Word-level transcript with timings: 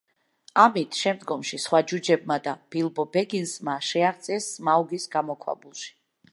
ამით 0.61 0.95
შემდგომში 1.01 1.59
სხვა 1.65 1.81
ჯუჯებმა 1.91 2.39
და 2.49 2.55
ბილბო 2.77 3.07
ბეგინსმა 3.17 3.77
შეაღწიეს 3.91 4.51
სმაუგის 4.57 5.07
გამოქვაბულში. 5.19 5.97